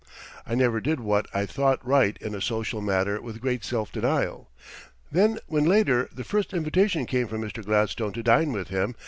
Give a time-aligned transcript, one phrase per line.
[0.49, 4.49] ]I never did what I thought right in a social matter with greater self denial,
[5.11, 7.63] than when later the first invitation came from Mr.
[7.63, 8.95] Gladstone to dine with him.